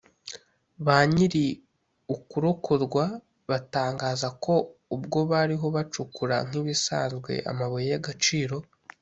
Ba 0.85 0.97
nyiri 1.13 1.45
ukurokorwa 2.15 3.03
batangaza 3.49 4.27
ko 4.43 4.53
ubwo 4.95 5.19
bariho 5.31 5.65
bacukura 5.75 6.35
nk’ibisanzwe 6.47 7.31
amabuye 7.51 7.87
y’agaciro 7.93 8.55